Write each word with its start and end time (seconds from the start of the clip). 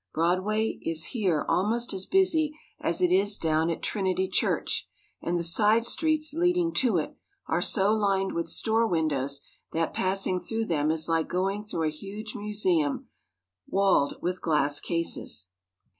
Broadway 0.15 0.79
is 0.81 1.03
here 1.13 1.45
al 1.47 1.63
most 1.69 1.93
as 1.93 2.07
busy 2.07 2.57
as 2.79 3.03
it 3.03 3.11
is 3.11 3.37
down 3.37 3.69
at 3.69 3.83
Trinity 3.83 4.27
Church, 4.27 4.89
and 5.21 5.37
the 5.37 5.43
side 5.43 5.85
streets 5.85 6.33
leading 6.33 6.73
to 6.73 6.97
it 6.97 7.15
are 7.45 7.61
so 7.61 7.93
lined 7.93 8.31
with 8.31 8.47
store 8.49 8.87
windows 8.87 9.41
that 9.73 9.93
passing 9.93 10.39
through 10.39 10.65
them 10.65 10.89
is 10.89 11.07
like 11.07 11.27
goingthrough 11.29 11.87
a 11.87 11.91
huge 11.91 12.33
museum 12.33 13.09
walled 13.69 14.15
with 14.21 14.41
glass 14.41 14.79
cases. 14.79 15.49